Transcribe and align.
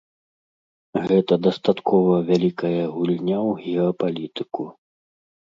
Гэта 1.07 1.33
дастаткова 1.47 2.15
вялікая 2.31 2.81
гульня 2.95 3.37
ў 3.49 3.69
геапалітыку. 3.69 4.69